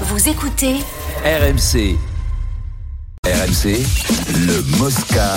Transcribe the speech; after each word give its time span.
Vous 0.00 0.28
écoutez 0.28 0.74
RMC. 1.24 1.96
RMC, 3.24 3.78
le 4.34 4.76
Mosca. 4.76 5.36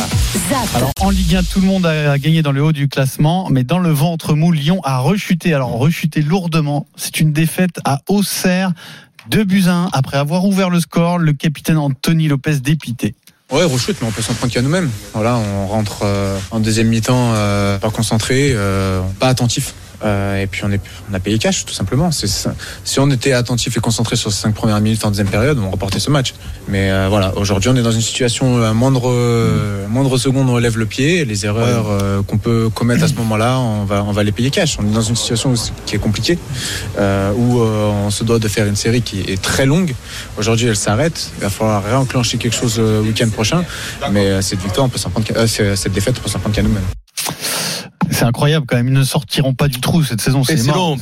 ZAP. 0.50 0.76
Alors 0.76 0.92
en 1.00 1.12
Ligue 1.12 1.36
1, 1.36 1.44
tout 1.44 1.62
le 1.62 1.68
monde 1.68 1.86
a 1.86 2.18
gagné 2.18 2.42
dans 2.42 2.52
le 2.52 2.64
haut 2.64 2.72
du 2.72 2.88
classement, 2.88 3.50
mais 3.52 3.64
dans 3.64 3.78
le 3.78 3.92
ventre 3.92 4.34
mou, 4.34 4.52
Lyon 4.52 4.82
a 4.84 4.98
rechuté. 4.98 5.54
Alors 5.54 5.74
rechuté 5.74 6.24
lourdement. 6.24 6.88
C'est 6.96 7.20
une 7.20 7.34
défaite 7.34 7.80
à 7.86 8.00
Auxerre, 8.08 8.72
2 9.30 9.44
buts 9.44 9.66
à 9.68 9.74
1. 9.74 9.90
Après 9.94 10.18
avoir 10.18 10.44
ouvert 10.44 10.72
le 10.72 10.80
score, 10.80 11.20
le 11.20 11.34
capitaine 11.34 11.78
Anthony 11.78 12.28
Lopez 12.28 12.56
dépité. 12.56 13.14
Ouais, 13.52 13.64
rechute, 13.64 13.98
mais 14.02 14.08
on 14.08 14.12
peut 14.12 14.24
s'en 14.24 14.34
prendre 14.34 14.52
qu'à 14.52 14.64
nous-mêmes. 14.64 14.90
Voilà, 15.14 15.36
on 15.36 15.68
rentre 15.68 16.00
euh, 16.02 16.40
en 16.50 16.60
deuxième 16.60 16.88
mi-temps 16.88 17.34
euh, 17.36 17.78
pas 17.78 17.92
concentré, 17.92 18.54
euh, 18.54 19.02
pas 19.20 19.28
attentif. 19.28 19.76
Euh, 20.04 20.42
et 20.42 20.48
puis 20.48 20.64
on, 20.64 20.72
est, 20.72 20.82
on 21.10 21.14
a 21.14 21.20
payé 21.20 21.38
cash 21.38 21.66
tout 21.66 21.74
simplement. 21.74 22.12
C'est. 22.12 22.28
Si 22.84 23.00
on 23.00 23.10
était 23.12 23.34
attentif 23.34 23.76
et 23.78 23.80
concentré 23.80 24.16
sur 24.16 24.32
ces 24.32 24.42
cinq 24.42 24.54
premières 24.54 24.80
minutes 24.82 25.04
en 25.06 25.10
deuxième 25.10 25.30
période, 25.30 25.58
on 25.60 25.70
remportait 25.70 26.00
ce 26.00 26.10
match. 26.10 26.34
Mais 26.68 26.92
euh, 26.92 27.08
voilà, 27.10 27.36
aujourd'hui 27.38 27.70
on 27.70 27.76
est 27.76 27.82
dans 27.82 27.92
une 27.92 28.02
situation 28.02 28.64
à 28.64 28.74
moindre, 28.74 29.10
euh, 29.10 29.88
moindre 29.88 30.18
seconde 30.18 30.50
on 30.50 30.54
relève 30.54 30.78
le 30.78 30.86
pied. 30.86 31.20
Et 31.20 31.26
les 31.26 31.46
erreurs 31.46 31.88
euh, 31.90 32.22
qu'on 32.22 32.38
peut 32.38 32.70
commettre 32.70 33.04
à 33.04 33.08
ce 33.08 33.16
moment-là, 33.16 33.60
on 33.60 33.86
va, 33.86 34.04
on 34.04 34.12
va 34.12 34.24
les 34.24 34.32
payer 34.32 34.50
cash. 34.52 34.78
On 34.80 34.84
est 34.88 34.94
dans 34.94 35.02
une 35.02 35.16
situation 35.16 35.52
où 35.52 35.56
qui 35.86 35.96
est 35.96 36.00
compliquée, 36.00 36.38
euh, 37.00 37.32
où 37.34 37.62
euh, 37.62 37.90
on 38.06 38.10
se 38.12 38.24
doit 38.24 38.40
de 38.40 38.48
faire 38.48 38.68
une 38.68 38.76
série 38.76 39.02
qui 39.02 39.22
est 39.22 39.42
très 39.42 39.66
longue. 39.66 39.94
Aujourd'hui 40.38 40.68
elle 40.68 40.76
s'arrête. 40.76 41.32
Il 41.38 41.42
va 41.44 41.50
falloir 41.50 41.84
réenclencher 41.84 42.38
quelque 42.38 42.56
chose 42.56 42.80
le 42.80 43.02
week-end 43.02 43.30
prochain. 43.30 43.64
Mais 44.12 44.28
euh, 44.28 44.42
cette 44.42 44.62
victoire, 44.62 44.86
on 44.86 44.90
peut 44.90 44.98
s'en 44.98 45.10
prendre, 45.10 45.28
euh, 45.36 45.76
cette 45.76 45.94
défaite, 45.94 46.16
on 46.20 46.24
peut 46.24 46.30
s'en 46.30 46.40
prendre 46.40 46.56
qu'à 46.56 46.64
nous-mêmes. 46.64 46.84
C'est 48.18 48.26
incroyable 48.26 48.66
quand 48.68 48.78
même. 48.78 48.88
Ils 48.88 48.94
ne 48.94 49.04
sortiront 49.04 49.54
pas 49.54 49.68
du 49.68 49.80
trou 49.80 50.04
cette 50.04 50.22
saison. 50.22 50.44
C'est 50.44 50.54
long, 50.74 50.98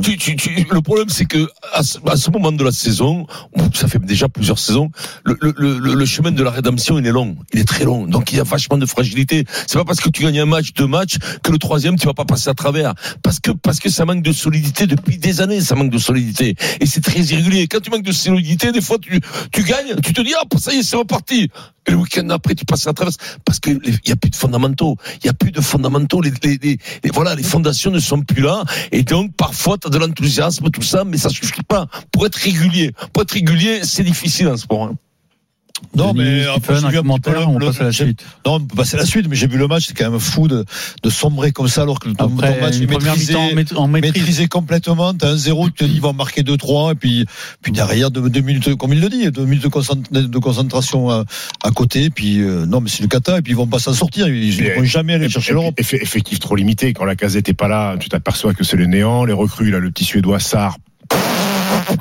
Tu-. 0.00 0.16
Tu- 0.18 0.36
tu- 0.36 0.66
le 0.68 0.80
problème, 0.80 1.08
c'est 1.08 1.24
que 1.24 1.48
à 1.72 1.82
ce, 1.84 1.98
à 2.06 2.16
ce 2.16 2.30
moment 2.30 2.50
de 2.50 2.64
la 2.64 2.72
saison, 2.72 3.26
ça 3.74 3.86
fait 3.86 4.00
déjà 4.04 4.28
plusieurs 4.28 4.58
saisons, 4.58 4.90
le, 5.24 5.38
le, 5.40 5.54
le, 5.78 5.94
le 5.94 6.04
chemin 6.06 6.32
de 6.32 6.42
la 6.42 6.50
rédemption, 6.50 6.98
il 6.98 7.06
est 7.06 7.12
long, 7.12 7.36
il 7.52 7.60
est 7.60 7.64
très 7.64 7.84
long. 7.84 8.06
Donc 8.06 8.32
il 8.32 8.38
y 8.38 8.40
a 8.40 8.44
vachement 8.44 8.76
de 8.76 8.86
fragilité. 8.86 9.44
C'est 9.68 9.78
pas 9.78 9.84
parce 9.84 10.00
que 10.00 10.08
tu 10.10 10.22
gagnes 10.24 10.40
un 10.40 10.46
match, 10.46 10.72
deux 10.74 10.86
matchs, 10.88 11.16
que 11.44 11.52
le 11.52 11.58
troisième 11.58 11.96
tu 11.96 12.06
vas 12.06 12.14
pas 12.14 12.24
passer 12.24 12.50
à 12.50 12.54
travers. 12.54 12.94
Parce 13.22 13.38
que 13.38 13.52
parce 13.52 13.78
que 13.78 13.88
ça 13.88 14.04
manque 14.04 14.22
de 14.22 14.32
solidité 14.32 14.86
depuis 14.88 15.16
des 15.18 15.40
années, 15.40 15.60
ça 15.60 15.76
manque 15.76 15.90
de 15.92 15.98
solidité. 15.98 16.56
Et 16.80 16.86
c'est 16.86 17.02
très 17.02 17.20
irrégulier. 17.20 17.68
Quand 17.68 17.80
tu 17.80 17.90
manques 17.90 18.02
de 18.04 18.10
solidité, 18.12 18.72
des 18.72 18.80
fois 18.80 18.98
tu 19.00 19.20
tu 19.52 19.62
gagnes, 19.62 19.94
tu 20.02 20.12
te 20.12 20.20
dis 20.22 20.32
ah 20.36 20.42
ça 20.58 20.72
y 20.74 20.78
est, 20.78 20.82
c'est 20.82 20.96
reparti. 20.96 21.50
Et 21.86 21.92
le 21.92 21.96
week-end 21.96 22.28
après, 22.28 22.54
tu 22.54 22.66
passes 22.66 22.86
à 22.86 22.92
travers 22.92 23.14
parce 23.46 23.58
que 23.58 23.70
les- 23.70 23.94
il 24.04 24.08
y 24.08 24.12
a 24.12 24.16
plus 24.16 24.28
de 24.30 24.36
fondamentaux. 24.36 24.96
Il 25.22 25.26
y 25.26 25.30
a 25.30 25.32
plus 25.32 25.50
de 25.50 25.60
fondamentaux. 25.62 25.99
Les, 26.22 26.32
les, 26.42 26.58
les- 26.62 26.78
les- 27.04 27.10
voilà, 27.12 27.34
les 27.34 27.42
fondations 27.42 27.90
ne 27.90 27.98
sont 28.00 28.20
plus 28.22 28.42
là. 28.42 28.64
Et 28.92 29.02
donc, 29.02 29.34
parfois, 29.36 29.78
tu 29.78 29.86
as 29.86 29.90
de 29.90 29.98
l'enthousiasme, 29.98 30.70
tout 30.70 30.82
ça, 30.82 31.04
mais 31.04 31.16
ça 31.16 31.28
suffit 31.28 31.62
pas. 31.62 31.86
Pour 32.12 32.26
être 32.26 32.36
régulier, 32.36 32.92
pour 33.12 33.22
être 33.22 33.32
régulier, 33.32 33.80
c'est 33.84 34.02
difficile 34.04 34.48
en 34.48 34.56
sport. 34.56 34.84
hein. 34.84 34.94
Non, 35.96 36.12
Denis, 36.12 36.24
mais 36.24 36.46
après, 36.46 36.84
un 36.84 36.90
commentaire, 36.92 37.40
le- 37.40 37.46
on 37.46 37.58
passe 37.58 37.80
à 37.80 37.84
la 37.84 37.92
suite. 37.92 38.24
Non, 38.46 38.54
on 38.54 38.60
peut 38.60 38.76
passer 38.76 38.96
à 38.96 39.00
la 39.00 39.06
suite, 39.06 39.26
mais 39.28 39.36
j'ai 39.36 39.46
vu 39.48 39.58
le 39.58 39.66
match, 39.66 39.86
c'est 39.88 39.94
quand 39.94 40.10
même 40.10 40.20
fou 40.20 40.46
de, 40.48 40.64
de 41.02 41.10
sombrer 41.10 41.52
comme 41.52 41.68
ça 41.68 41.82
alors 41.82 41.98
que 41.98 42.08
ton, 42.10 42.26
Après 42.26 42.54
ton 42.54 42.60
match 42.60 42.76
est 42.76 42.86
maîtrisé, 42.86 43.34
en 43.34 43.88
maîtrise. 43.88 44.48
complètement. 44.48 45.14
T'as 45.14 45.30
un 45.30 45.36
zéro, 45.36 45.66
tu 45.68 45.72
te 45.74 45.84
dis, 45.84 45.94
ils 45.94 46.00
vont 46.00 46.12
marquer 46.12 46.42
2-3, 46.42 46.92
et 46.92 46.94
puis, 46.94 47.26
puis 47.62 47.72
derrière, 47.72 48.10
deux, 48.10 48.28
deux 48.30 48.40
minutes, 48.40 48.74
comme 48.76 48.92
il 48.92 49.00
le 49.00 49.08
dit, 49.08 49.30
deux 49.30 49.44
minutes 49.44 49.62
de, 49.64 49.68
concent- 49.68 50.10
de 50.12 50.38
concentration 50.38 51.10
à, 51.10 51.24
à 51.62 51.70
côté, 51.70 52.10
puis 52.10 52.40
euh, 52.40 52.66
non, 52.66 52.80
mais 52.80 52.88
c'est 52.88 53.02
le 53.02 53.08
cata, 53.08 53.38
et 53.38 53.42
puis 53.42 53.52
ils 53.52 53.56
vont 53.56 53.66
pas 53.66 53.78
s'en 53.78 53.94
sortir. 53.94 54.28
Ils 54.28 54.56
ne 54.62 54.74
vont 54.76 54.84
jamais 54.84 55.14
aller 55.14 55.28
chercher 55.28 55.52
l'Europe. 55.54 55.74
Eff- 55.78 56.00
Effectif 56.00 56.38
trop 56.40 56.56
limité. 56.56 56.92
Quand 56.92 57.04
la 57.04 57.16
casette 57.16 57.48
est 57.48 57.54
pas 57.54 57.68
là, 57.68 57.96
tu 57.98 58.08
t'aperçois 58.08 58.54
que 58.54 58.64
c'est 58.64 58.76
le 58.76 58.86
néant. 58.86 59.24
Les 59.24 59.32
recrues, 59.32 59.70
là, 59.70 59.78
le 59.78 59.90
petit 59.90 60.04
Suédois 60.04 60.40
Sarr. 60.40 60.76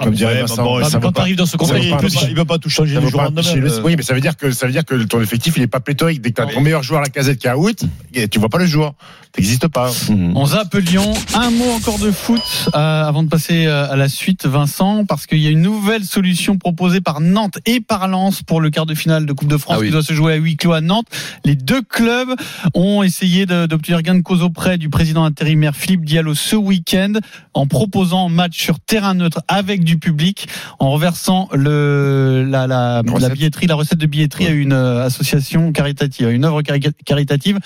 Comme 0.04 0.14
dirait 0.14 0.34
Ouais, 0.34 0.42
Vincent, 0.42 0.64
vaut 0.64 0.80
quand 0.80 1.00
pas- 1.00 1.12
t'arrives 1.12 1.36
dans 1.36 1.46
ce 1.46 1.58
contexte, 1.58 1.84
il 1.86 1.90
pas 1.92 1.98
peut 1.98 2.08
pas, 2.10 2.22
il 2.30 2.34
peut 2.36 2.46
pas 2.46 2.58
tout 2.58 2.70
changer 2.70 2.96
vaut 2.96 3.10
jour 3.10 3.22
le- 3.22 3.72
euh. 3.72 3.82
Oui, 3.84 3.96
mais 3.98 4.04
ça 4.04 4.14
veut 4.14 4.22
dire 4.22 4.36
que 4.38 4.52
ça 4.52 4.66
veut 4.66 4.72
dire 4.72 4.86
que 4.86 4.96
ton 5.04 5.22
effectif 5.22 5.56
il 5.58 5.64
est 5.64 5.68
pas 5.68 5.80
pléthorique. 5.80 6.22
Dès 6.22 6.30
que 6.32 6.36
t'as 6.42 6.46
ton 6.48 6.62
meilleur 6.62 6.84
joueur 6.84 7.02
à 7.02 7.04
la 7.04 7.10
casette 7.10 7.40
qui 7.40 7.48
est 7.48 7.52
à 7.52 7.58
out, 7.58 7.84
et 8.14 8.28
tu 8.28 8.40
vois 8.40 8.50
pas 8.50 8.58
le 8.60 8.66
jour. 8.66 8.94
T'existes 9.32 9.68
pas. 9.68 9.92
On 10.10 10.46
zappe 10.48 10.74
Lyon. 10.76 11.14
Un 11.36 11.52
mot 11.52 11.70
encore 11.78 12.00
de 12.00 12.10
foot 12.10 12.42
euh, 12.74 13.04
avant 13.04 13.22
de 13.22 13.30
passer 13.30 13.68
euh, 13.68 13.88
à 13.92 13.96
la 13.96 14.10
suite, 14.10 14.48
Vincent, 14.48 15.06
parce 15.06 15.28
qu'il 15.28 15.38
y 15.38 15.46
a 15.46 15.52
une 15.52 15.62
nouvelle 15.62 16.04
solution 16.04 16.58
proposée 16.58 17.00
par 17.00 17.22
Nantes 17.22 17.60
et 17.68 17.80
par 17.80 18.08
Lens 18.08 18.42
pour 18.42 18.60
le 18.60 18.72
quart 18.72 18.88
de 18.88 18.96
finale 18.96 19.28
de 19.28 19.34
Coupe 19.34 19.48
de 19.48 19.58
France 19.58 19.76
Ah 19.78 19.82
oui. 19.82 19.88
qui 19.88 19.92
doit 19.92 20.02
se 20.02 20.14
jouer 20.14 20.34
à 20.34 20.36
huis 20.38 20.58
clos 20.58 20.74
à 20.74 20.82
Nantes. 20.82 21.06
Les 21.46 21.54
deux 21.56 21.84
clubs 21.84 22.34
ont 22.74 23.04
essayé 23.04 23.46
d'obtenir 23.46 24.02
gain 24.02 24.16
de 24.16 24.22
cause 24.22 24.42
auprès 24.42 24.80
du 24.80 24.90
président 24.90 25.24
intérimaire 25.24 25.76
Philippe 25.76 26.06
Diallo 26.06 26.34
ce 26.34 26.56
week-end 26.56 27.14
en 27.54 27.68
proposant 27.68 28.26
un 28.26 28.30
match 28.30 28.60
sur 28.60 28.80
terrain 28.80 29.14
neutre 29.14 29.42
avec 29.48 29.84
du 29.84 29.89
public, 29.98 30.48
en 30.80 30.92
reversant 30.92 31.50
le, 31.54 32.46
la, 32.48 32.68
la, 32.68 33.02
la 33.06 33.12
Recette. 33.12 33.34
billetterie, 33.34 33.68
la 33.68 33.76
recette 33.76 34.00
de 34.00 34.06
billetterie 34.06 34.48
à 34.48 34.52
une 34.52 34.74
euh, 34.74 35.06
association 35.06 35.72
caritative, 35.72 36.28
à 36.28 36.32
une 36.32 36.46
œuvre 36.46 36.62
cari- 36.62 36.82
caritative. 37.06 37.60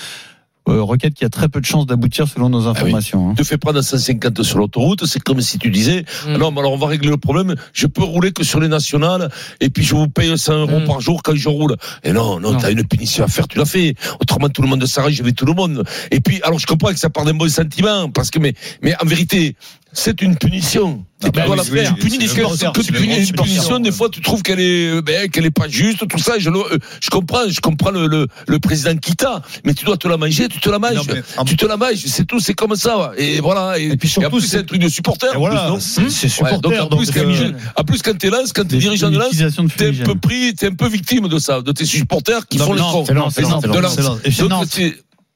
Euh, 0.69 0.81
requête 0.81 1.13
qui 1.13 1.25
a 1.25 1.29
très 1.29 1.49
peu 1.49 1.59
de 1.59 1.65
chances 1.65 1.85
d'aboutir 1.87 2.25
selon 2.25 2.47
nos 2.47 2.67
informations. 2.67 3.31
hein. 3.31 3.33
te 3.35 3.43
fais 3.43 3.57
prendre 3.57 3.79
à 3.79 3.83
150 3.83 4.43
sur 4.43 4.59
l'autoroute, 4.59 5.05
c'est 5.05 5.19
comme 5.21 5.41
si 5.41 5.59
tu 5.59 5.69
disais, 5.69 6.05
Mm. 6.25 6.37
non, 6.37 6.51
mais 6.51 6.59
alors 6.61 6.71
on 6.71 6.77
va 6.77 6.87
régler 6.87 7.09
le 7.09 7.17
problème, 7.17 7.55
je 7.73 7.85
peux 7.85 8.01
rouler 8.01 8.31
que 8.31 8.45
sur 8.45 8.61
les 8.61 8.69
nationales, 8.69 9.29
et 9.59 9.69
puis 9.69 9.83
je 9.83 9.93
vous 9.93 10.07
paye 10.07 10.37
100 10.37 10.53
euros 10.59 10.79
Mm. 10.79 10.85
par 10.85 11.01
jour 11.01 11.21
quand 11.21 11.35
je 11.35 11.49
roule. 11.49 11.75
Et 12.05 12.13
non, 12.13 12.39
non, 12.39 12.53
Non. 12.53 12.59
t'as 12.59 12.71
une 12.71 12.85
punition 12.87 13.25
à 13.25 13.27
faire, 13.27 13.45
tu 13.49 13.57
l'as 13.57 13.65
fait. 13.65 13.95
Autrement, 14.21 14.47
tout 14.47 14.61
le 14.61 14.69
monde 14.69 14.85
s'arrange 14.85 15.19
avec 15.19 15.35
tout 15.35 15.45
le 15.45 15.51
monde. 15.53 15.83
Et 16.11 16.21
puis, 16.21 16.39
alors 16.43 16.59
je 16.59 16.65
comprends 16.65 16.93
que 16.93 16.97
ça 16.99 17.09
part 17.09 17.25
d'un 17.25 17.33
bon 17.33 17.49
sentiment, 17.49 18.09
parce 18.09 18.29
que, 18.31 18.39
mais, 18.39 18.53
mais 18.81 18.95
en 19.01 19.05
vérité, 19.05 19.57
c'est 19.93 20.21
une 20.21 20.35
punition. 20.35 21.05
Et 21.25 21.29
bah 21.31 21.43
tu 21.43 21.49
oui, 21.51 21.57
oui, 21.71 21.79
le 22.19 22.27
supporter, 22.27 22.65
le 22.91 22.99
punis 22.99 23.07
grand 23.07 23.17
une 23.19 23.25
supporter. 23.25 23.51
punition, 23.53 23.79
des 23.79 23.91
fois, 23.93 24.09
tu 24.09 24.19
trouves 24.19 24.41
qu'elle 24.41 24.59
est, 24.59 25.01
ben, 25.01 25.29
qu'elle 25.29 25.45
est 25.45 25.51
pas 25.51 25.69
juste, 25.69 26.05
tout 26.07 26.17
ça. 26.19 26.33
Je, 26.37 26.49
le- 26.49 26.59
je 26.99 27.09
comprends, 27.09 27.47
je 27.47 27.61
comprends 27.61 27.91
le, 27.91 28.07
le, 28.07 28.27
le 28.47 28.59
président 28.59 28.97
qui 28.97 29.15
t'a, 29.15 29.41
mais 29.63 29.73
tu 29.73 29.85
dois 29.85 29.95
te 29.95 30.05
la 30.09 30.17
manger, 30.17 30.49
tu 30.49 30.59
te 30.59 30.69
la 30.69 30.79
manges. 30.79 31.07
Non, 31.37 31.45
Tu 31.45 31.55
te 31.55 31.65
la 31.65 31.77
manges, 31.77 31.95
c'est 32.05 32.25
tout, 32.25 32.41
c'est 32.41 32.53
comme 32.53 32.75
ça. 32.75 33.13
Et 33.17 33.39
voilà. 33.39 33.79
Et, 33.79 33.91
Et 33.91 33.95
puis 33.97 34.09
surtout, 34.09 34.27
en 34.27 34.31
plus, 34.31 34.41
c'est- 34.47 34.57
un 34.57 34.63
truc 34.63 34.81
de 34.81 34.89
supporter. 34.89 35.27
Voilà, 35.37 35.75
c'est 35.79 36.09
c'est 36.09 36.25
Ouais, 36.25 36.29
supporter. 36.29 36.61
donc, 36.61 36.73
en 36.73 36.97
plus, 36.97 37.05
donc, 37.07 37.15
quand, 37.15 37.21
euh, 37.29 37.51
en 37.77 37.83
plus, 37.85 38.01
quand 38.01 38.17
t'es 38.17 38.29
Lens, 38.29 38.51
quand 38.51 38.63
t'es 38.63 38.69
Des- 38.75 38.77
dirigeant 38.79 39.09
de 39.09 39.15
de 39.15 39.67
t'es 39.77 39.85
un 40.01 40.03
peu 40.03 40.15
pris, 40.15 40.53
t'es 40.55 40.67
un 40.67 40.73
peu 40.75 40.87
victime 40.89 41.29
de 41.29 41.39
ça, 41.39 41.61
de 41.61 41.71
tes 41.71 41.85
supporters 41.85 42.47
qui 42.47 42.57
font 42.65 42.75
non, 42.75 42.91
cons. 42.91 43.05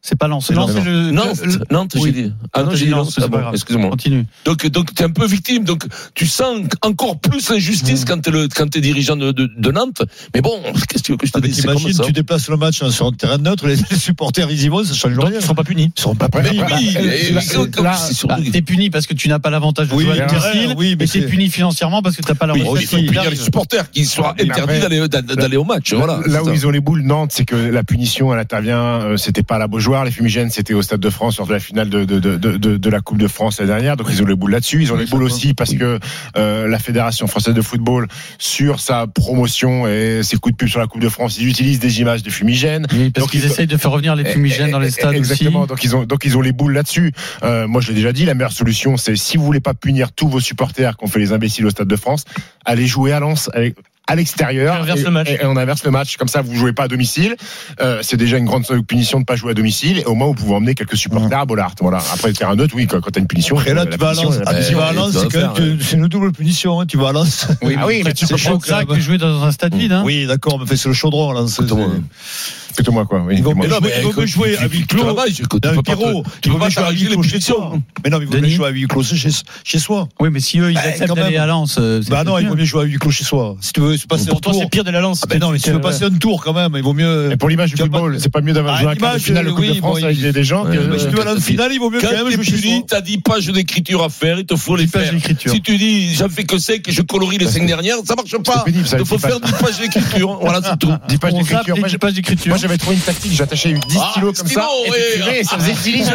C'est 0.01 0.13
De 0.15 0.17
pas 0.19 0.27
Lens. 0.27 0.49
Lens, 0.51 0.71
le. 0.85 1.11
Nantes, 1.11 1.41
Nantes, 1.71 1.91
j'ai 1.95 2.01
oui. 2.01 2.11
dit. 2.13 2.31
Ah 2.53 2.61
non, 2.61 2.67
Nantes, 2.67 2.75
j'ai 2.77 2.85
dit 2.85 2.91
pas 3.29 3.39
grave. 3.39 3.53
excuse-moi. 3.53 3.89
Continue. 3.89 4.25
Donc, 4.45 4.65
donc 4.67 4.93
t'es 4.93 5.03
un 5.03 5.09
peu 5.09 5.25
victime, 5.25 5.63
donc 5.65 5.83
tu 6.15 6.25
sens 6.27 6.59
encore 6.81 7.19
plus 7.19 7.49
l'injustice 7.49 8.05
quand 8.05 8.21
t'es 8.21 8.31
le, 8.31 8.47
quand 8.47 8.69
t'es 8.69 8.79
dirigeant 8.79 9.15
de, 9.17 9.31
de, 9.31 9.49
de 9.57 9.71
Nantes. 9.71 10.03
Mais 10.33 10.41
bon, 10.41 10.61
qu'est-ce 10.87 11.01
que 11.03 11.07
tu 11.07 11.11
veux 11.11 11.17
que 11.17 11.27
je 11.27 11.31
te 11.33 11.37
Ah, 11.39 11.41
mais 11.41 11.49
dise, 11.49 11.61
t'imagines, 11.61 11.99
tu 12.05 12.11
déplaces 12.13 12.47
le 12.49 12.55
match 12.57 12.81
hein, 12.83 12.91
sur 12.91 13.07
un 13.07 13.11
terrain 13.11 13.37
neutre, 13.37 13.67
les, 13.67 13.75
les 13.75 13.97
supporters 13.97 14.49
ils 14.49 14.63
y 14.63 14.67
vont, 14.69 14.83
ça 14.83 14.93
change 14.93 15.17
rien. 15.19 15.39
ils 15.39 15.41
seront 15.41 15.55
pas 15.55 15.63
punis. 15.65 15.91
Ils 15.97 16.01
seront 16.01 16.15
pas 16.15 16.29
Mais 16.35 16.49
punis. 16.49 16.61
oui, 16.61 16.93
là, 16.93 17.15
et- 17.15 17.31
là, 17.31 17.41
c'est 17.41 17.71
comme- 17.71 17.83
là, 17.83 17.95
c'est 17.97 18.13
surtout- 18.13 18.35
Bah, 18.35 18.41
t'es 18.51 18.61
puni 18.61 18.89
parce 18.89 19.07
que 19.07 19.13
tu 19.13 19.27
n'as 19.27 19.39
pas 19.39 19.49
l'avantage 19.49 19.89
de 19.89 19.93
Oui, 19.95 20.05
jouer 20.05 20.21
à 20.21 20.27
domicile. 20.27 20.73
oui, 20.77 20.95
mais 20.97 21.05
et 21.05 21.07
t'es 21.07 21.19
c'est- 21.21 21.25
puni 21.25 21.49
financièrement 21.49 22.01
parce 22.01 22.15
que 22.15 22.21
t'as 22.21 22.35
pas 22.35 22.45
la 22.45 22.53
Oui, 22.53 22.61
recette 22.63 22.83
il 22.83 22.87
faut 22.87 22.97
qui 22.97 23.05
punir 23.07 23.29
les 23.29 23.35
supporters 23.35 23.91
qui 23.91 24.05
soient 24.05 24.35
Mais 24.37 24.43
interdits 24.49 24.79
d'aller, 24.79 25.07
d'a- 25.09 25.21
d'aller 25.21 25.57
au 25.57 25.63
match. 25.65 25.93
Voilà. 25.93 26.19
Là 26.27 26.43
où 26.43 26.51
ils 26.53 26.65
ont 26.65 26.69
les 26.71 26.79
boules, 26.79 27.01
Nantes, 27.01 27.31
c'est 27.33 27.45
que 27.45 27.55
la 27.55 27.83
punition, 27.83 28.33
elle 28.33 28.39
intervient, 28.39 28.77
euh, 29.01 29.17
c'était 29.17 29.43
pas 29.43 29.57
la 29.57 29.67
Les 29.87 30.11
fumigènes, 30.11 30.49
c'était 30.49 30.73
au 30.73 30.81
Stade 30.81 30.99
de 30.99 31.09
France 31.09 31.37
lors 31.37 31.47
de 31.47 31.53
la 31.53 31.59
finale 31.59 31.89
de, 31.89 32.03
de, 32.03 32.19
de, 32.19 32.35
de, 32.37 32.75
de 32.77 32.89
la 32.89 32.99
Coupe 32.99 33.17
de 33.17 33.27
France 33.27 33.59
la 33.61 33.65
dernière. 33.65 33.95
Donc 33.95 34.07
ils 34.11 34.21
ont 34.21 34.25
les 34.25 34.35
boules 34.35 34.51
là-dessus. 34.51 34.81
Ils 34.81 34.91
ont 34.91 34.97
les 34.97 35.05
boules 35.05 35.23
aussi 35.23 35.53
parce 35.53 35.73
que 35.73 35.97
euh, 36.37 36.67
la 36.67 36.77
Fédération 36.79 37.25
française 37.27 37.53
de 37.53 37.61
football, 37.61 38.07
sur 38.37 38.79
sa 38.81 39.07
promotion 39.07 39.87
et 39.87 40.21
ses 40.23 40.37
coups 40.37 40.53
de 40.53 40.57
pub 40.57 40.67
sur 40.67 40.79
la 40.81 40.87
Coupe 40.87 41.01
de 41.01 41.07
France, 41.09 41.37
ils 41.39 41.47
utilisent 41.47 41.79
des 41.79 42.01
images 42.01 42.21
de 42.21 42.29
fumigènes. 42.29 42.85
Oui, 42.91 43.11
parce 43.11 43.23
Donc, 43.25 43.31
qu'ils 43.31 43.39
ils- 43.41 43.45
essayent 43.45 43.67
de 43.67 43.77
faire 43.77 43.91
revenir 43.91 44.15
les 44.15 44.25
fumigènes 44.25 44.71
dans 44.71 44.79
les 44.79 44.91
stades 44.91 45.15
Exactement. 45.15 45.61
aussi. 45.61 45.67
Donc 45.69 45.83
ils 45.85 45.95
ont 45.95 46.03
donc 46.03 46.25
ils 46.25 46.37
ont 46.37 46.41
les 46.41 46.51
boules 46.51 46.73
là-dessus. 46.73 47.13
Euh, 47.43 47.65
moi 47.67 47.79
je 47.81 47.87
l'ai 47.89 47.95
déjà 47.95 48.11
dit, 48.11 48.25
la 48.25 48.33
meilleure 48.33 48.51
solution 48.51 48.97
c'est 48.97 49.15
si 49.15 49.37
vous 49.37 49.45
voulez 49.45 49.61
pas 49.61 49.73
punir 49.73 50.11
tous 50.11 50.27
vos 50.27 50.39
supporters 50.41 50.97
qu'on 50.97 51.07
fait 51.07 51.19
les 51.19 51.31
imbéciles 51.31 51.65
au 51.65 51.69
Stade 51.69 51.87
de 51.87 51.95
France, 51.95 52.25
allez 52.65 52.87
jouer 52.87 53.13
à 53.13 53.19
Lens 53.19 53.49
à 54.07 54.15
l'extérieur 54.15 54.75
Et 54.75 54.79
on 54.79 54.81
inverse 54.83 54.99
et, 54.99 55.03
le 55.03 55.11
match. 55.11 55.29
et- 55.29 55.33
et 55.33 55.45
on 55.45 55.57
inverse 55.57 55.83
le 55.83 55.91
match 55.91 56.17
comme 56.17 56.27
ça 56.27 56.41
vous 56.41 56.55
jouez 56.55 56.73
pas 56.73 56.83
à 56.83 56.87
domicile 56.87 57.35
Euh, 57.81 57.99
c'est 58.01 58.17
déjà 58.17 58.37
une 58.37 58.45
grande 58.45 58.65
punition 58.87 59.19
de 59.19 59.25
pas 59.25 59.35
jouer 59.35 59.51
à 59.51 59.53
domicile 59.53 59.99
et 59.99 60.05
au 60.05 60.15
moins 60.15 60.27
vous 60.27 60.33
pouvez 60.33 60.55
emmener 60.55 60.73
quelques 60.75 60.95
supporters 60.97 61.39
à 61.39 61.45
Bollard 61.45 61.73
voilà 61.81 61.97
après 62.13 62.29
le 62.29 62.33
terrain 62.35 62.55
neutre 62.55 62.73
oui 62.75 62.87
quand, 62.87 62.99
quand 63.01 63.11
t'as 63.11 63.19
une 63.19 63.27
punition 63.27 63.57
Après 63.57 63.73
là, 63.73 63.83
la 63.85 63.91
tu 63.91 63.97
vas 63.97 64.09
à 64.09 64.13
Lens. 64.13 64.39
Ah, 64.45 64.53
tu 64.63 64.73
vas 64.75 64.85
à 64.87 64.93
Lens, 64.93 65.11
c'est 65.13 65.13
doit 65.13 65.23
quand 65.31 65.37
même 65.39 65.55
faire, 65.55 65.77
que- 65.77 65.83
c'est 65.83 65.95
une 65.97 66.07
double 66.07 66.31
punition. 66.31 66.79
hein, 66.81 66.85
Tu 66.85 66.97
vas 66.97 67.09
à 67.09 67.11
Lens. 67.11 67.47
oui, 67.61 67.75
ah 67.79 67.85
oui 67.85 68.01
mais 68.05 68.13
tu 68.13 68.25
C'est 68.25 68.33
peux 68.35 68.57
que 68.57 68.67
ça 68.67 68.83
que 68.85 68.99
jouer 68.99 69.17
dans 69.17 69.43
un 69.43 69.51
stade 69.51 69.75
vide. 69.75 69.91
Hein. 69.91 70.03
Oui, 70.05 70.25
d'accord, 70.25 70.59
mais 70.59 70.75
c'est 70.75 70.87
le 70.87 70.93
chaudron. 70.93 71.31
Lens. 71.33 71.59
C'est- 72.77 72.81
Exactement. 72.81 72.87
Plutôt 72.87 72.91
moi, 72.91 73.05
quoi. 73.05 73.23
Oui. 73.25 73.35
Ils 73.37 73.43
vont 73.43 73.53
Mais 73.55 73.67
non, 73.67 73.77
jouer- 73.77 73.79
mais 73.83 73.93
ils 73.99 74.03
vont 74.13 74.21
mieux 74.21 74.25
jouer 74.27 74.57
à 74.57 74.67
huis 74.67 74.85
clos. 74.85 75.15
Tu 76.41 76.49
peux 76.49 76.59
pas 76.59 76.69
jouer 76.69 76.83
à 76.83 76.91
huis 76.91 77.05
clos 77.07 77.23
chez 77.23 77.39
soi. 77.41 77.73
Mais 78.03 78.09
non, 78.09 78.19
mais 78.19 78.25
il 78.25 78.27
vaut 78.27 78.33
mieux 78.35 78.41
Denis 78.41 78.53
jouer 78.53 78.67
à 78.67 78.69
huis 78.69 78.87
clos 78.87 79.03
chez, 79.03 79.79
soi. 79.79 80.07
Oui, 80.19 80.29
mais 80.31 80.39
si 80.39 80.59
eux, 80.59 80.71
ils 80.71 80.75
Bah, 80.75 80.81
acceptent 80.85 81.09
quand 81.09 81.15
d'aller 81.15 81.31
même. 81.31 81.41
à 81.41 81.45
Lens. 81.47 81.77
euh, 81.79 82.01
Bah 82.09 82.23
non, 82.23 82.37
il 82.37 82.43
mieux. 82.43 82.49
vaut 82.49 82.55
mieux 82.55 82.65
jouer 82.65 82.81
à 82.81 82.85
huis 82.85 82.97
clos 82.97 83.11
chez 83.11 83.23
soi. 83.23 83.57
Si 83.61 83.73
tu 83.73 83.79
veux 83.81 83.97
se 83.97 84.05
passer 84.07 84.25
un 84.27 84.31
Pour 84.31 84.41
toi, 84.41 84.53
tour. 84.53 84.61
c'est 84.61 84.69
pire 84.69 84.83
de 84.83 84.91
la 84.91 85.01
lance. 85.01 85.21
Ah 85.23 85.27
ben 85.27 85.39
non, 85.39 85.51
mais 85.51 85.57
si 85.57 85.65
tu 85.65 85.71
veux 85.71 85.81
passer 85.81 86.03
un 86.05 86.11
tour 86.11 86.43
quand 86.43 86.53
même, 86.53 86.71
il 86.75 86.83
vaut 86.83 86.93
mieux. 86.93 87.31
Et 87.31 87.37
pour 87.37 87.49
l'image 87.49 87.71
du 87.71 87.77
football, 87.77 88.19
c'est 88.19 88.31
pas 88.31 88.41
mieux 88.41 88.53
d'avoir 88.53 88.75
Ah, 88.75 88.81
joué 88.81 88.91
un 88.91 88.95
quart 88.95 89.13
de 89.15 89.19
finale 89.19 89.45
de 89.45 89.51
Coupe 89.51 89.65
de 89.65 89.73
France 89.75 90.03
avec 90.03 90.17
il- 90.17 90.31
des- 90.31 90.43
gens. 90.43 90.65
Mais 90.65 90.99
si 90.99 91.07
tu 91.07 91.15
vas 91.15 91.23
aller 91.23 91.31
en 91.37 91.41
finale, 91.41 91.71
il 91.73 91.79
vaut 91.79 91.89
mieux 91.89 91.99
quand 91.99 92.11
même 92.11 92.29
jouer 92.29 92.43
chez 92.43 92.57
soi. 92.57 92.71
t'as 92.87 93.01
10 93.01 93.17
pages 93.19 93.47
d'écriture 93.47 94.03
à 94.03 94.09
faire, 94.09 94.39
il 94.39 94.45
te 94.45 94.55
faut 94.55 94.75
les 94.75 94.85
10 94.85 94.91
pages 94.91 95.03
faire. 95.05 95.13
d'écriture. 95.13 95.51
Si 95.51 95.61
tu 95.61 95.77
dis, 95.77 96.13
j'en 96.13 96.29
fais 96.29 96.43
que 96.43 96.57
5 96.57 96.87
et 96.87 96.91
je 96.91 97.01
colorie 97.01 97.37
les 97.37 97.47
5 97.47 97.65
dernières, 97.65 97.97
ça 98.05 98.15
marche 98.15 98.37
pas. 98.43 98.63
Il 98.67 99.05
faut 99.05 99.17
faire 99.17 99.39
10 99.39 99.51
pages 99.53 99.79
d'écriture. 99.79 100.37
Voilà, 100.41 100.61
c'est 100.63 100.77
tout. 100.77 100.91
10 101.07 101.17
pages 101.17 101.33
On 101.33 101.37
zappe 101.43 101.47
d'écriture. 101.49 101.75
les 101.75 101.79
Moi, 101.81 101.89
10 101.89 101.97
pages 101.97 102.13
d'écriture. 102.13 102.55
J'avais 102.67 102.77
trouvé 102.79 102.95
une 102.97 103.01
tactique, 103.01 103.31
j'attachais 103.31 103.71
10 103.71 103.97
Ah, 103.97 104.09
stylos 104.11 104.33
comme 104.33 104.45
stylo, 104.45 104.61
ça. 104.61 104.67
et 104.87 104.91
ouais. 105.23 105.39
et 105.39 105.43
ça 105.45 105.57
faisait 105.57 105.71
10 105.71 105.91
lignes. 105.93 106.05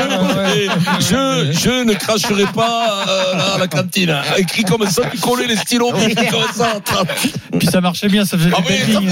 Je, 1.00 1.50
je 1.58 1.82
ne 1.84 1.94
cracherai 1.94 2.44
pas 2.54 3.06
euh, 3.08 3.54
à 3.54 3.58
la 3.58 3.69
cantine. 3.69 4.14
Écrit 4.37 4.62
comme 4.64 4.87
ça, 4.87 5.02
tu 5.10 5.19
collais 5.19 5.46
les 5.46 5.56
stylos 5.56 5.93
comme 5.93 6.52
ça. 6.54 6.75
Puis 7.58 7.69
ça 7.69 7.81
marchait 7.81 8.08
bien, 8.08 8.26
ça 8.26 8.37
faisait 8.37 8.50
Ah 8.54 8.60
des 8.69 8.96
oui, 8.96 9.08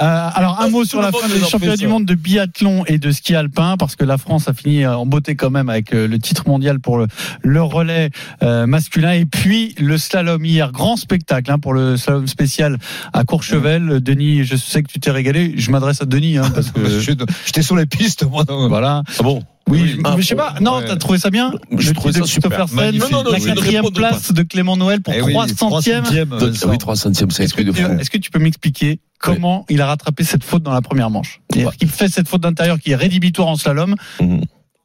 Euh, 0.00 0.28
alors 0.34 0.60
un 0.60 0.68
mot 0.68 0.84
sur 0.86 1.02
la 1.02 1.12
fin 1.12 1.28
des 1.28 1.40
championnats 1.46 1.76
du 1.76 1.86
monde 1.88 2.06
de 2.06 2.14
biathlon 2.14 2.84
et 2.86 2.96
de 2.98 3.10
ski 3.10 3.34
alpin 3.34 3.76
parce 3.78 3.96
que 3.96 4.04
la 4.04 4.16
France 4.16 4.48
a 4.48 4.54
fini 4.54 4.86
en 4.86 5.04
beauté 5.04 5.36
quand 5.36 5.50
même 5.50 5.68
avec 5.68 5.94
euh, 5.94 6.08
le 6.08 6.18
titre 6.18 6.44
mondial 6.48 6.80
pour 6.80 6.96
le, 6.96 7.06
le 7.42 7.62
relais 7.62 8.08
euh, 8.42 8.66
masculin 8.66 9.12
et 9.12 9.26
puis 9.26 9.74
le 9.78 9.98
slalom 9.98 10.42
hier 10.44 10.72
grand 10.72 10.96
spectacle 10.96 11.50
hein, 11.50 11.58
pour 11.58 11.74
le 11.74 11.96
slalom 11.98 12.26
spécial 12.26 12.78
à 13.12 13.24
Courchevel. 13.24 14.00
Denis, 14.00 14.44
je 14.44 14.56
sais 14.56 14.82
que 14.82 14.88
tu 14.90 15.00
t'es 15.02 15.10
régalé. 15.10 15.52
Je 15.56 15.70
m'adresse 15.70 16.00
à 16.00 16.06
Denis 16.06 16.38
hein, 16.38 16.50
parce 16.54 16.70
que 16.70 16.80
Je- 17.00 17.12
J'étais 17.46 17.62
sur 17.62 17.76
les 17.76 17.86
pistes, 17.86 18.24
moi. 18.24 18.44
donc. 18.44 18.68
voilà. 18.68 19.02
Ah 19.18 19.22
bon 19.22 19.42
Oui, 19.68 19.98
Ah, 20.04 20.14
mais 20.16 20.22
je 20.22 20.28
sais 20.28 20.34
pas. 20.34 20.54
Non, 20.60 20.78
ouais. 20.78 20.84
t'as 20.86 20.96
trouvé 20.96 21.18
ça 21.18 21.30
bien 21.30 21.52
Je 21.76 21.92
trouvais 21.92 22.12
ça 22.18 22.24
super. 22.24 22.50
Christopher 22.50 22.90
Sen. 22.92 22.98
Non, 22.98 23.06
non, 23.10 23.22
non, 23.24 23.30
la 23.32 23.38
quatrième 23.40 23.90
place 23.90 24.32
de 24.32 24.42
Clément 24.42 24.76
Noël 24.76 25.00
pour 25.02 25.12
Eh 25.14 25.20
oui, 25.22 25.32
3 25.32 25.46
centièmes. 25.48 26.04
Ah 26.10 26.66
oui, 26.66 26.78
3 26.78 26.96
centièmes, 26.96 27.30
c'est. 27.30 27.44
Est-ce 27.44 27.54
que 28.10 28.18
tu 28.18 28.30
peux 28.30 28.38
m'expliquer 28.38 28.98
comment 29.18 29.64
il 29.68 29.80
a 29.80 29.86
rattrapé 29.86 30.24
cette 30.24 30.42
faute 30.42 30.62
dans 30.64 30.72
la 30.72 30.82
première 30.82 31.10
manche 31.10 31.40
C'est-à-dire 31.52 31.76
qu'il 31.76 31.88
fait 31.88 32.08
cette 32.08 32.28
faute 32.28 32.40
d'intérieur 32.42 32.78
qui 32.80 32.90
est 32.90 32.96
rédhibitoire 32.96 33.46
en 33.48 33.56
slalom, 33.56 33.94
Mhm. 34.20 34.42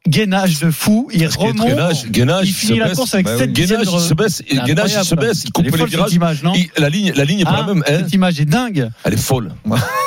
gainage 0.07 0.59
de 0.59 0.69
fou, 0.69 1.09
il 1.11 1.23
Parce 1.23 1.35
remonte, 1.37 1.67
Gainage, 1.67 2.05
Gainage, 2.11 2.45
il 2.45 2.49
il 2.49 2.53
finit 2.53 2.79
la 2.79 2.85
baisse. 2.85 2.97
course 2.97 3.13
avec 3.15 3.25
Bah 3.25 3.37
7 3.37 3.47
oui. 3.47 3.53
dixièmes 3.53 3.79
Gainage, 3.81 3.93
il 4.03 4.07
se 4.07 4.13
baisse, 4.13 4.43
Gainage, 4.65 4.91
il 4.93 5.03
se 5.05 5.15
baisse, 5.15 5.43
il 5.43 5.51
coupe 5.51 5.65
les 5.65 5.71
cette 5.71 5.89
virages. 5.89 6.13
image, 6.13 6.43
non 6.43 6.53
Il- 6.55 6.69
La 6.77 6.89
ligne, 6.89 7.11
la 7.15 7.25
ligne 7.25 7.39
est 7.39 7.43
pas 7.45 7.55
Ah, 7.63 7.65
la 7.67 7.73
même, 7.73 7.83
hein. 7.87 7.97
Cette 8.03 8.13
image 8.13 8.39
est 8.39 8.45
dingue. 8.45 8.89
Elle 9.03 9.13
est 9.15 9.17
folle. 9.17 9.51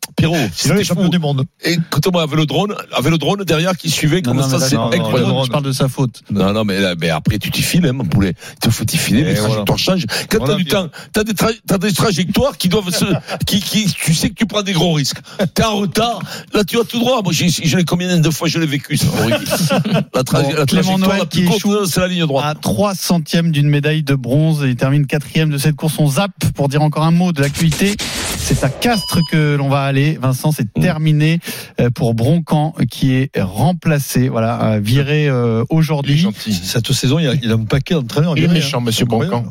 Pierrot, 0.15 0.35
Sinon, 0.35 0.49
c'était 0.53 0.75
les 0.75 0.83
champions 0.83 1.09
du 1.09 1.19
monde. 1.19 1.45
Écoute-moi, 1.63 2.23
avec 2.23 2.35
le 2.35 2.45
drone, 2.45 2.75
avec 2.93 3.11
le 3.11 3.17
drone 3.17 3.43
derrière 3.43 3.75
qui 3.77 3.89
suivait, 3.89 4.21
comme 4.21 4.41
ça, 4.41 4.59
c'est 4.59 4.75
incroyable. 4.75 5.31
non, 5.31 5.43
Je 5.43 5.51
parle 5.51 5.63
de 5.63 5.71
sa 5.71 5.87
faute. 5.87 6.21
Non, 6.31 6.53
non, 6.53 6.63
mais, 6.63 6.79
là, 6.79 6.95
mais 6.99 7.09
après, 7.09 7.39
tu 7.39 7.51
t'y 7.51 7.61
files, 7.61 7.85
hein, 7.85 7.93
mon 7.93 8.05
poulet. 8.05 8.33
Il 8.53 8.59
te 8.59 8.69
faut 8.69 8.85
t'y 8.85 8.97
filer, 8.97 9.21
Et 9.21 9.23
les 9.23 9.33
voilà. 9.33 9.47
trajectoires 9.63 9.79
changent. 9.79 10.05
Quand 10.29 10.45
t'as 10.45 10.55
du 10.55 10.65
temps, 10.65 10.89
t'as 11.13 11.23
des, 11.23 11.33
t'as 11.33 11.77
des 11.77 11.93
trajectoires 11.93 12.57
qui 12.57 12.69
doivent 12.69 12.89
se, 12.89 13.05
qui, 13.45 13.59
qui, 13.59 13.85
tu 13.85 14.13
sais 14.13 14.29
que 14.29 14.35
tu 14.35 14.45
prends 14.45 14.63
des 14.63 14.73
gros 14.73 14.93
risques. 14.93 15.17
T'es 15.53 15.63
en 15.63 15.77
retard, 15.77 16.19
là, 16.53 16.63
tu 16.63 16.77
vas 16.77 16.83
tout 16.83 16.99
droit. 16.99 17.21
Moi, 17.23 17.33
je 17.33 17.77
l'ai 17.77 17.83
combien 17.85 18.17
de 18.17 18.29
fois 18.29 18.47
je 18.47 18.59
l'ai 18.59 18.65
vécu, 18.65 18.97
ça. 18.97 19.05
La, 20.13 20.23
trajectoire 20.23 21.17
la 21.17 21.25
plus 21.25 21.45
courte, 21.45 21.85
c'est 21.85 21.99
la 21.99 22.07
ligne 22.07 22.25
droite. 22.25 22.45
À 22.45 22.55
3 22.55 22.95
centièmes 22.95 23.51
d'une 23.51 23.69
médaille 23.69 24.03
de 24.03 24.15
bronze, 24.15 24.63
il 24.65 24.75
termine 24.75 25.05
quatrième 25.05 25.49
de 25.49 25.57
cette 25.57 25.75
course. 25.75 25.95
On 25.99 26.07
zappe 26.07 26.31
pour 26.55 26.69
dire 26.69 26.81
encore 26.81 27.03
un 27.03 27.11
mot 27.11 27.31
de 27.31 27.41
l'actualité. 27.41 27.95
C'est 28.37 28.63
à 28.63 28.69
Castres 28.69 29.19
que 29.31 29.55
l'on 29.55 29.69
va 29.69 29.83
aller. 29.83 30.00
Vincent, 30.21 30.51
c'est 30.51 30.67
Mm. 30.77 30.81
terminé 30.81 31.39
euh, 31.79 31.89
pour 31.89 32.13
Broncan 32.13 32.73
qui 32.89 33.13
est 33.13 33.31
remplacé, 33.39 34.29
voilà, 34.29 34.73
euh, 34.73 34.79
viré 34.79 35.27
euh, 35.27 35.63
aujourd'hui. 35.69 36.17
gentil. 36.17 36.53
Cette 36.53 36.91
saison, 36.93 37.19
il 37.19 37.25
y 37.25 37.27
a, 37.27 37.33
il 37.33 37.51
a 37.51 37.55
un 37.55 37.65
paquet 37.65 37.93
d'entraîneurs. 37.95 38.37
Il 38.37 38.43
est 38.43 38.47
méchant, 38.47 38.79
hein. 38.79 38.85
monsieur 38.85 39.05
Broncan. 39.05 39.45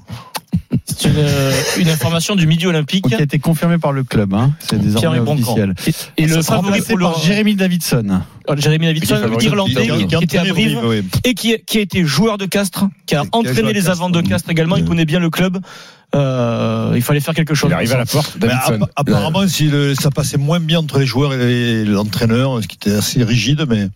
C'est 0.85 1.09
une, 1.09 1.15
euh, 1.17 1.53
une 1.79 1.89
information 1.89 2.35
du 2.37 2.47
Midi 2.47 2.67
Olympique. 2.67 3.07
qui 3.07 3.15
a 3.15 3.21
été 3.21 3.39
confirmé 3.39 3.79
par 3.79 3.93
le 3.93 4.03
club. 4.05 4.35
Hein. 4.35 4.53
C'est 4.61 4.79
désormais 4.81 5.19
officiel. 5.21 5.75
Et 6.17 6.27
le 6.27 6.35
Ça 6.37 6.43
sera 6.43 6.57
favori 6.57 6.73
remplacé 6.79 6.89
pour 6.89 6.99
le 6.99 7.05
par 7.05 7.21
Jérémy 7.21 7.55
Davidson. 7.55 8.21
Jérémy 8.57 8.87
Davidson, 8.87 9.15
Il 9.15 9.19
est 9.19 9.23
favori. 9.23 9.47
irlandais, 9.47 9.89
Qui- 10.09 10.25
était 10.25 10.39
à 10.39 10.45
Brive 10.45 10.79
oui. 10.85 11.03
et 11.25 11.35
qui, 11.35 11.57
qui 11.67 11.79
a 11.79 11.81
été 11.81 12.05
joueur 12.05 12.39
de 12.39 12.47
Castres, 12.47 12.85
qui 13.07 13.15
a 13.15 13.23
Et 13.23 13.23
qui 13.23 13.29
a 13.37 13.41
joué 13.43 13.51
entraîné 13.51 13.69
les 13.69 13.75
Castres. 13.81 13.91
avants 13.91 14.11
de 14.11 14.21
Castres 14.21 14.51
également. 14.51 14.77
Il 14.77 14.85
connaît 14.85 15.05
bien 15.05 15.21
le 15.21 15.31
club. 15.31 15.59
Euh, 16.13 16.91
il 16.97 17.03
fallait 17.03 17.21
faire 17.21 17.35
quelque 17.35 17.55
chose. 17.55 17.71
Il 17.71 17.75
arrive 17.75 17.93
à 17.93 17.99
la 17.99 18.05
porte, 18.05 18.37
Mais 18.43 18.49
Davidson. 18.49 18.81
app- 18.83 18.91
apparemment, 18.97 19.47
si 19.47 19.69
le- 19.69 19.95
ça 19.95 20.11
passait 20.11 20.39
moins 20.39 20.59
bien 20.59 20.81
entre 20.81 20.99
les 20.99 21.07
joueurs 21.07 21.33
et 21.35 21.85
l'entraîneur, 21.85 22.61
ce 22.61 22.67
qui 22.67 22.75
était 22.75 22.97
assez 22.97 23.23
rigide, 23.23 23.65
mais 23.69 23.89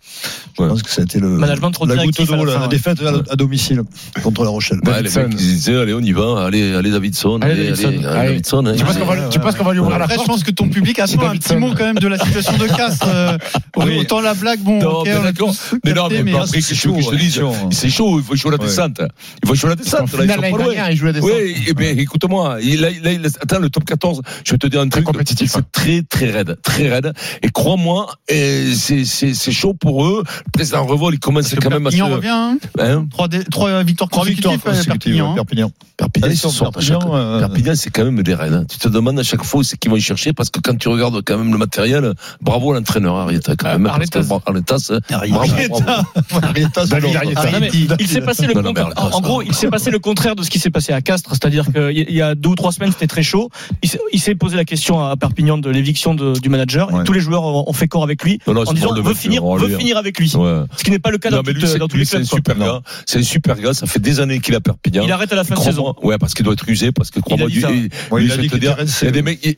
je 0.57 0.63
Ouais. 0.63 0.69
pense 0.69 0.81
que 0.81 0.89
ça 0.89 1.01
a 1.01 1.03
été 1.03 1.19
le, 1.19 1.27
Management 1.27 1.71
trop 1.71 1.85
la 1.85 1.97
goutte 2.05 2.15
d'eau, 2.25 2.35
la 2.35 2.43
la, 2.45 2.51
fin, 2.53 2.61
ouais. 2.61 2.67
défaite 2.69 2.99
à, 3.29 3.35
domicile 3.35 3.81
contre 4.23 4.45
la 4.45 4.49
Rochelle. 4.49 4.79
Ouais, 4.85 5.01
les 5.03 5.09
mecs, 5.09 5.27
ils 5.31 5.35
disaient, 5.35 5.75
allez, 5.77 5.93
on 5.93 5.99
y 5.99 6.13
va, 6.13 6.45
allez, 6.45 6.73
allez, 6.73 6.89
Davidson, 6.91 7.39
Allez, 7.41 7.51
allez, 7.51 7.63
Davidson. 7.71 7.87
allez, 7.89 8.05
Allez. 8.05 8.29
Davidson. 8.29 8.65
hein. 8.65 8.73
Tu 8.77 8.85
penses 8.85 8.97
qu'on 8.97 9.05
va, 9.05 9.27
tu 9.27 9.39
penses 9.39 9.55
qu'on 9.55 9.63
va 9.65 9.73
lui 9.73 9.79
ouvrir 9.79 9.97
la 9.99 10.05
Après, 10.05 10.13
je 10.15 10.19
porte 10.19 10.29
pense 10.29 10.43
que 10.45 10.51
ton 10.51 10.69
public 10.69 10.97
attend 10.99 11.27
un 11.27 11.35
petit 11.35 11.57
mot 11.57 11.71
quand 11.77 11.83
même 11.85 11.99
de 11.99 12.07
la 12.07 12.17
situation 12.17 12.55
de 12.57 12.67
Castres. 12.67 13.09
Euh, 13.13 13.37
Oui. 13.75 13.97
Autant 13.99 14.21
la 14.21 14.33
blague, 14.35 14.44
bon, 14.59 14.79
Non, 14.81 15.03
mais 15.03 15.13
on 15.15 15.23
non, 15.95 16.07
mais 16.09 16.23
mais- 16.23 16.33
après, 16.35 16.61
tu 16.61 16.73
veux 16.87 16.95
que 16.95 17.01
je 17.01 17.09
te 17.09 17.15
dise. 17.15 17.41
C'est 17.71 17.89
chaud, 17.89 18.19
il 18.19 18.23
faut 18.23 18.35
jouer 18.35 18.51
la 18.51 18.57
Ouais. 18.57 18.65
descente. 18.65 19.01
Il 19.43 19.47
faut 19.47 19.55
jouer 19.55 19.69
la 19.71 19.75
descente, 19.75 20.11
là, 20.13 20.23
ils 20.25 20.29
sont 20.31 20.41
pas 20.41 20.49
loin. 20.49 20.73
à 20.77 20.89
descente. 20.93 21.23
Oui, 21.23 21.55
eh 21.67 21.73
ben, 21.73 21.99
écoute-moi, 21.99 22.57
attends, 23.41 23.59
le 23.59 23.69
top 23.69 23.85
14, 23.85 24.21
je 24.45 24.51
vais 24.51 24.57
te 24.57 24.67
dire 24.67 24.81
un 24.81 24.89
truc. 24.89 25.03
compétitif, 25.05 25.55
hein. 25.55 25.61
C'est 25.63 25.71
très, 25.71 26.01
très 26.03 26.31
raide, 26.31 26.57
très 26.63 26.89
raide. 26.89 27.13
Et 27.43 27.49
crois-moi, 27.49 28.07
c'est, 28.29 29.05
c'est, 29.05 29.33
c'est 29.33 29.51
chaud 29.51 29.73
pour 29.73 30.05
eux. 30.05 30.23
Le 30.45 30.51
président 30.51 30.85
Revol, 30.85 31.13
il 31.15 31.19
commence 31.19 31.53
quand 31.55 31.69
même 31.69 31.87
à 31.87 31.91
se, 31.91 31.97
Perpignan 31.97 32.15
revient, 32.15 32.27
hein. 32.29 32.57
hein. 32.79 33.07
Trois, 33.11 33.27
dé- 33.27 33.43
trois 33.45 33.83
victoires 33.83 34.09
Trois 34.09 34.25
victoires 34.25 34.53
consécutives, 34.55 34.89
euh, 34.89 34.93
Perpignan. 34.93 35.31
hein. 35.31 35.35
Perpignan. 35.35 35.71
Perpignan, 35.97 36.99
euh, 37.13 37.39
Perpignan, 37.39 37.73
c'est 37.75 37.89
quand 37.89 38.03
même 38.05 38.21
des 38.23 38.33
reines. 38.35 38.53
hein. 38.53 38.65
Tu 38.69 38.77
te 38.77 38.87
demandes 38.87 39.19
à 39.19 39.23
chaque 39.23 39.43
fois 39.43 39.61
où 39.61 39.63
c'est 39.63 39.77
qu'ils 39.77 39.89
vont 39.91 39.97
y 39.97 40.01
chercher 40.01 40.33
parce 40.33 40.49
que 40.49 40.59
quand 40.59 40.77
tu 40.77 40.89
regardes 40.89 41.21
quand 41.23 41.37
même 41.37 41.51
le 41.51 41.57
matériel, 41.57 42.13
bravo 42.41 42.71
à 42.71 42.75
l'entraîneur 42.75 43.15
Arietta 43.15 43.55
quand 43.55 43.69
même. 43.69 43.83
parce 43.83 44.09
que 44.09 44.19
Arletas. 44.45 44.91
Hein, 44.91 45.19
il 47.99 48.07
s'est 48.07 48.21
passé 48.21 48.47
le 48.47 48.53
contraire. 48.53 48.89
En, 48.95 49.21
gros, 49.21 49.41
il 49.41 49.53
s'est 49.53 49.69
passé 49.69 49.91
le 49.91 49.99
contraire 49.99 50.35
de 50.35 50.43
ce 50.43 50.49
qui 50.49 50.59
s'est 50.59 50.69
passé 50.69 50.93
à 50.93 51.01
Castres, 51.01 51.31
c'est-à-dire 51.31 51.65
qu'il 51.71 52.11
y 52.11 52.21
a 52.21 52.35
deux 52.35 52.49
ou 52.49 52.55
trois 52.55 52.71
semaines, 52.71 52.91
c'était 52.91 53.07
très 53.07 53.23
chaud. 53.23 53.49
Il 54.11 54.19
s'est- 54.19 54.35
posé 54.35 54.57
la 54.57 54.65
question 54.65 54.99
à 55.01 55.15
Perpignan 55.15 55.57
de 55.57 55.69
l'éviction 55.69 56.13
du 56.13 56.49
manager. 56.49 56.89
Et 57.01 57.03
tous 57.03 57.13
les 57.13 57.19
joueurs 57.21 57.43
ont 57.45 57.73
fait 57.73 57.87
corps 57.87 58.03
avec 58.03 58.23
lui 58.23 58.39
en 58.47 58.73
disant 58.73 58.93
veut 59.01 59.13
finir, 59.13 59.43
veut 59.45 59.77
finir 59.77 59.97
avec 59.97 60.19
lui. 60.19 60.29
Ce 60.29 60.83
qui 60.83 60.91
n'est 60.91 60.99
pas 60.99 61.11
le 61.11 61.17
cas 61.17 61.29
dans, 61.29 61.41
tous 61.87 61.97
les 61.97 62.05
clubs. 62.05 62.25
quoi. 62.27 62.37
super 62.37 62.55
gars. 62.57 62.81
C'est 63.05 63.19
un 63.19 63.23
super 63.23 63.55
gars. 63.59 63.73
Ça 63.73 63.87
fait 63.87 63.99
des 63.99 64.19
années 64.19 64.39
qu'il 64.39 64.55
a 64.55 64.61
Perpignan. 64.61 65.03
Il 65.05 65.11
arrête 65.11 65.31
à 65.31 65.35
la 65.35 65.43
fin 65.43 65.55
de 65.55 65.59
saison. 65.59 65.93
Ouais, 66.03 66.17
parce 66.17 66.33
qu'il 66.33 66.43
doit 66.43 66.53
être 66.53 66.67
usé, 66.67 66.91
parce 66.91 67.11
que 67.11 67.19
crois-moi, 67.19 67.47
il- 67.49 67.65
a 67.65 67.71
y 69.07 69.11
des 69.11 69.21
mecs, 69.21 69.57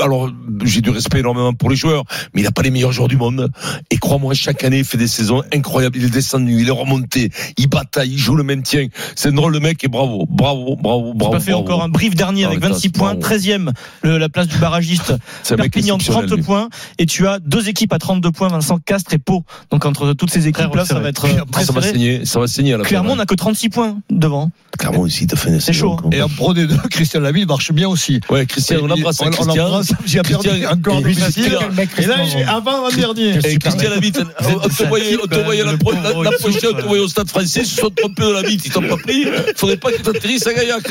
alors, 0.00 0.30
j'ai 0.64 0.80
du 0.80 0.90
respect 0.90 1.20
énormément 1.20 1.52
pour 1.52 1.70
les 1.70 1.76
joueurs, 1.76 2.04
mais 2.34 2.40
il 2.40 2.44
n'a 2.44 2.50
pas 2.50 2.62
les 2.62 2.70
meilleurs 2.70 2.92
joueurs 2.92 3.08
du 3.08 3.16
monde. 3.16 3.48
Et 3.92 3.96
crois-moi, 3.98 4.34
chaque 4.34 4.62
année, 4.62 4.78
il 4.78 4.84
fait 4.84 4.98
des 4.98 5.08
saisons 5.08 5.42
incroyables. 5.52 5.96
Il 5.98 6.04
est 6.04 6.10
descendu, 6.10 6.60
il 6.60 6.68
est 6.68 6.70
remonté, 6.72 7.30
il 7.58 7.66
bataille, 7.66 8.12
il 8.12 8.18
joue 8.18 8.36
le 8.36 8.44
maintien. 8.44 8.86
C'est 9.16 9.30
un 9.30 9.32
drôle 9.32 9.52
de 9.52 9.58
mec 9.58 9.82
et 9.82 9.88
bravo, 9.88 10.26
bravo, 10.30 10.76
bravo, 10.76 11.10
Il 11.12 11.18
bravo. 11.18 11.34
a 11.34 11.38
pas 11.38 11.44
fait 11.44 11.50
bravo. 11.50 11.64
encore 11.66 11.82
un 11.82 11.88
brief 11.88 12.14
dernier 12.14 12.44
avec 12.44 12.60
Ah, 12.62 12.68
26 12.68 12.88
putain, 12.90 12.98
points, 12.98 13.14
bravo. 13.14 13.20
13e 13.36 13.72
le- 14.02 14.18
la 14.18 14.28
place 14.28 14.46
du 14.46 14.58
barragiste. 14.58 15.12
C'est 15.42 15.54
un 15.54 15.56
mec 15.56 15.72
Perpignan 15.72 15.96
exceptionnel, 15.96 16.26
30 16.28 16.38
lui. 16.38 16.44
points 16.44 16.68
et 16.98 17.06
tu 17.06 17.26
as 17.26 17.40
deux 17.40 17.68
équipes 17.68 17.92
à 17.92 17.98
32 17.98 18.30
points, 18.30 18.46
Vincent 18.48 18.78
Castres 18.78 19.12
et 19.14 19.18
Pau. 19.18 19.44
Donc 19.72 19.84
entre 19.84 20.12
toutes 20.12 20.30
ces 20.30 20.46
équipes 20.46 20.72
là, 20.74 20.84
ça 20.84 21.00
va 21.00 21.08
être 21.08 21.24
euh, 21.26 21.44
très 21.50 21.64
Ça 21.64 21.72
va 21.72 21.80
serré. 21.82 21.92
saigner, 21.94 22.24
ça 22.24 22.38
va 22.38 22.46
saigner 22.46 22.74
à 22.74 22.78
la 22.78 22.84
fin. 22.84 22.90
Clermont 22.90 23.16
n'a 23.16 23.26
que 23.26 23.34
36 23.34 23.70
points 23.70 23.98
devant. 24.08 24.50
Clermont 24.78 25.04
ici, 25.06 25.26
t'as 25.26 25.36
fait 25.36 25.50
une 25.50 25.58
C'est 25.60 25.72
chaud. 25.72 25.96
quoi. 25.96 26.10
Et 26.12 26.22
en 26.22 26.28
Pro 26.28 26.54
D2, 26.54 26.76
Christian 26.90 27.20
Laville 27.20 27.46
marche 27.46 27.72
bien 27.72 27.88
aussi. 27.88 28.20
Ouais, 28.30 28.46
Christian, 28.46 28.78
on 28.82 28.86
l'embrasse, 28.86 29.20
On- 29.20 29.26
hein, 29.26 29.30
on 29.40 29.44
l'embrasse. 29.46 29.92
Il 30.06 30.18
a 30.18 30.22
perdu 30.22 30.48
encore 30.66 31.02
des 31.02 31.10
Et 31.10 32.06
là, 32.06 32.16
j'ai- 32.24 32.44
avant 32.44 32.82
l'an-dernier. 32.82 33.40
Et 33.80 33.86
Christian 33.86 33.90
Labitte, 33.90 34.20
on 34.64 34.68
te 34.68 34.82
voyait, 34.84 35.16
on 35.22 35.26
te 35.26 35.38
voyait 35.44 35.64
la, 35.64 35.76
pro- 35.76 35.92
la, 35.92 36.30
la 36.30 36.30
prochaine, 36.38 36.70
on 36.72 36.76
te 36.80 36.86
voyait 36.86 37.02
au 37.04 37.08
stade 37.08 37.28
français, 37.28 37.60
ils 37.62 37.66
se 37.66 37.76
sont 37.80 37.90
trompés 37.90 38.22
de 38.22 38.28
la 38.32 38.42
bite, 38.42 38.64
ils 38.66 38.70
t'ont 38.72 38.82
pas 38.82 38.96
pris, 38.96 39.26
faudrait 39.56 39.76
pas 39.76 39.90
qu'ils 39.92 40.02
t'atterrissent 40.02 40.46
à 40.46 40.54
Gaillac. 40.54 40.90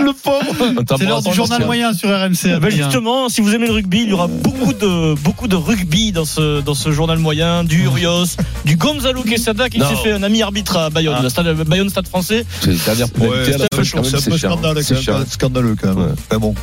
Le 0.00 0.12
pauvre. 0.12 0.72
C'est 0.98 1.04
l'heure 1.04 1.22
du 1.22 1.32
journal 1.34 1.64
moyen 1.64 1.92
sur 1.92 2.08
RMC. 2.08 2.36
Ben 2.44 2.54
Adrien. 2.54 2.84
justement, 2.84 3.28
si 3.28 3.40
vous 3.40 3.54
aimez 3.54 3.66
le 3.66 3.72
rugby, 3.72 4.02
il 4.02 4.08
y 4.10 4.12
aura 4.12 4.26
beaucoup 4.26 4.72
de 4.72 5.14
beaucoup 5.22 5.48
de 5.48 5.56
rugby 5.56 6.12
dans 6.12 6.24
ce 6.24 6.60
dans 6.60 6.74
ce 6.74 6.90
journal 6.92 7.18
moyen, 7.18 7.64
du 7.64 7.84
Urios, 7.84 8.26
du 8.64 8.76
Gonzalo 8.76 9.22
Quesada 9.22 9.68
qui 9.68 9.78
s'est 9.80 9.96
fait 10.02 10.12
un 10.12 10.22
ami 10.22 10.42
arbitre 10.42 10.76
à 10.76 10.90
Bayonne, 10.90 11.16
Ah. 11.18 11.22
le 11.22 11.28
stade 11.28 11.52
Bayonne 11.64 11.88
Stade 11.90 12.06
Français. 12.08 12.44
C'est 12.60 12.70
la 12.86 12.94
dernière 12.94 13.08
Ouais, 13.18 13.54
à 13.54 13.58
la 13.58 13.66
c'est 13.82 13.98
un 13.98 15.18
peu 15.18 15.24
scandaleux, 15.28 15.76
quand 15.80 15.94
même. 15.94 16.14
Mais 16.32 16.38
bon. 16.38 16.54